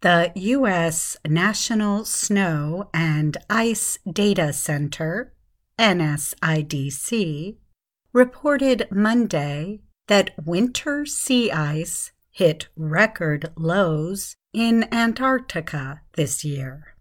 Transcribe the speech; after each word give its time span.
The 0.00 0.30
U.S. 0.36 1.16
National 1.26 2.04
Snow 2.04 2.88
and 2.94 3.36
Ice 3.50 3.98
Data 4.08 4.52
Center, 4.52 5.34
NSIDC, 5.76 7.56
reported 8.12 8.86
Monday 8.92 9.80
that 10.06 10.30
winter 10.46 11.04
sea 11.04 11.50
ice 11.50 12.12
hit 12.30 12.68
record 12.76 13.50
lows 13.56 14.36
in 14.52 14.86
Antarctica 14.94 16.02
this 16.14 16.44
year. 16.44 16.94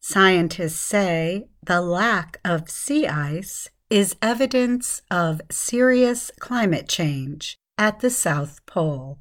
Scientists 0.00 0.80
say 0.80 1.48
the 1.62 1.82
lack 1.82 2.40
of 2.46 2.70
sea 2.70 3.06
ice 3.06 3.68
is 3.90 4.16
evidence 4.22 5.02
of 5.10 5.42
serious 5.50 6.30
climate 6.40 6.88
change 6.88 7.58
at 7.76 8.00
the 8.00 8.08
South 8.08 8.64
Pole. 8.64 9.18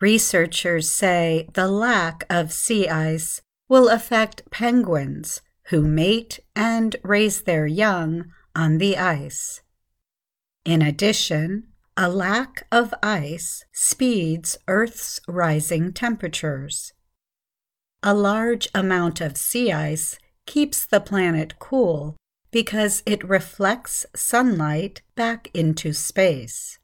Researchers 0.00 0.90
say 0.90 1.48
the 1.54 1.68
lack 1.68 2.24
of 2.30 2.52
sea 2.52 2.88
ice 2.88 3.42
will 3.68 3.88
affect 3.88 4.48
penguins 4.50 5.40
who 5.70 5.82
mate 5.82 6.40
and 6.54 6.96
raise 7.02 7.42
their 7.42 7.66
young 7.66 8.32
on 8.54 8.78
the 8.78 8.96
ice. 8.96 9.60
In 10.64 10.82
addition, 10.82 11.68
a 11.96 12.08
lack 12.08 12.66
of 12.70 12.94
ice 13.02 13.64
speeds 13.72 14.56
Earth's 14.68 15.20
rising 15.26 15.92
temperatures. 15.92 16.92
A 18.02 18.14
large 18.14 18.68
amount 18.72 19.20
of 19.20 19.36
sea 19.36 19.72
ice 19.72 20.16
keeps 20.46 20.86
the 20.86 21.00
planet 21.00 21.58
cool 21.58 22.16
because 22.52 23.02
it 23.04 23.28
reflects 23.28 24.06
sunlight 24.14 25.02
back 25.16 25.50
into 25.52 25.92
space. 25.92 26.78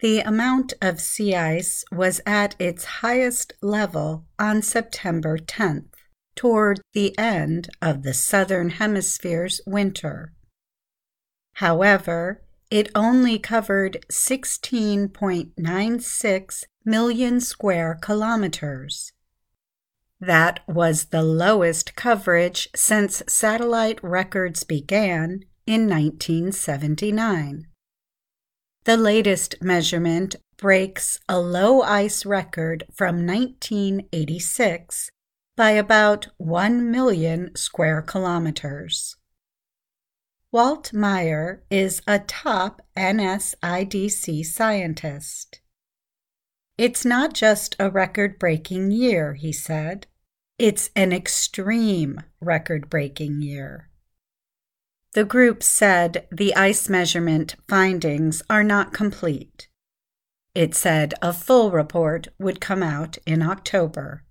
The 0.00 0.20
amount 0.20 0.72
of 0.80 1.00
sea 1.00 1.34
ice 1.34 1.84
was 1.92 2.22
at 2.24 2.54
its 2.58 2.84
highest 2.84 3.52
level 3.60 4.24
on 4.38 4.62
September 4.62 5.36
10th, 5.36 5.90
toward 6.34 6.80
the 6.94 7.18
end 7.18 7.68
of 7.82 8.02
the 8.02 8.14
Southern 8.14 8.70
Hemisphere's 8.70 9.60
winter. 9.66 10.32
However, 11.54 12.40
it 12.70 12.88
only 12.94 13.38
covered 13.38 14.06
16.96 14.10 16.64
million 16.84 17.40
square 17.42 17.98
kilometers. 18.00 19.12
That 20.18 20.60
was 20.66 21.04
the 21.06 21.22
lowest 21.22 21.94
coverage 21.94 22.70
since 22.74 23.22
satellite 23.28 24.02
records 24.02 24.64
began 24.64 25.44
in 25.66 25.90
1979. 25.90 27.66
The 28.84 28.96
latest 28.96 29.56
measurement 29.60 30.36
breaks 30.56 31.20
a 31.28 31.38
low 31.38 31.82
ice 31.82 32.24
record 32.24 32.84
from 32.90 33.26
1986 33.26 35.10
by 35.54 35.72
about 35.72 36.28
1 36.38 36.90
million 36.90 37.54
square 37.54 38.00
kilometers. 38.00 39.16
Walt 40.50 40.94
Meier 40.94 41.62
is 41.70 42.00
a 42.06 42.20
top 42.20 42.80
NSIDC 42.96 44.46
scientist. 44.46 45.60
It's 46.78 47.04
not 47.04 47.34
just 47.34 47.76
a 47.78 47.90
record 47.90 48.38
breaking 48.38 48.92
year, 48.92 49.34
he 49.34 49.52
said. 49.52 50.06
It's 50.58 50.88
an 50.96 51.12
extreme 51.12 52.22
record 52.40 52.88
breaking 52.88 53.42
year. 53.42 53.89
The 55.12 55.24
group 55.24 55.62
said 55.62 56.28
the 56.30 56.54
ice 56.54 56.88
measurement 56.88 57.56
findings 57.68 58.42
are 58.48 58.62
not 58.62 58.92
complete. 58.92 59.68
It 60.54 60.74
said 60.74 61.14
a 61.20 61.32
full 61.32 61.70
report 61.70 62.28
would 62.38 62.60
come 62.60 62.82
out 62.82 63.18
in 63.26 63.42
October. 63.42 64.24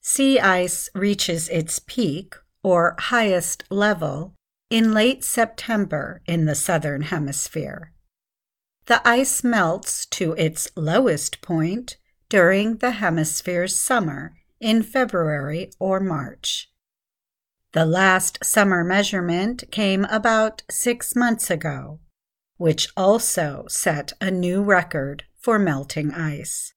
Sea 0.00 0.38
ice 0.38 0.88
reaches 0.94 1.48
its 1.48 1.80
peak, 1.80 2.34
or 2.62 2.94
highest 2.98 3.64
level, 3.70 4.34
in 4.70 4.92
late 4.92 5.24
September 5.24 6.22
in 6.26 6.44
the 6.44 6.54
southern 6.54 7.02
hemisphere. 7.02 7.92
The 8.86 9.06
ice 9.06 9.42
melts 9.42 10.06
to 10.06 10.34
its 10.34 10.68
lowest 10.76 11.40
point 11.40 11.96
during 12.28 12.76
the 12.76 12.92
hemisphere's 12.92 13.80
summer 13.80 14.34
in 14.60 14.82
February 14.82 15.70
or 15.78 16.00
March. 16.00 16.70
The 17.74 17.84
last 17.84 18.38
summer 18.44 18.84
measurement 18.84 19.64
came 19.72 20.04
about 20.04 20.62
six 20.70 21.16
months 21.16 21.50
ago, 21.50 21.98
which 22.56 22.86
also 22.96 23.64
set 23.68 24.12
a 24.20 24.30
new 24.30 24.62
record 24.62 25.24
for 25.40 25.58
melting 25.58 26.12
ice. 26.12 26.72